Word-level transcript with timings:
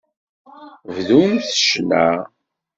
Bdum 0.95 1.31
ccna. 1.53 2.05